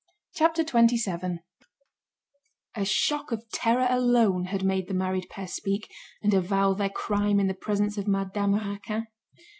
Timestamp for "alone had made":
3.87-4.87